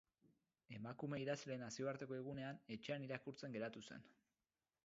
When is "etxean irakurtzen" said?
2.77-3.59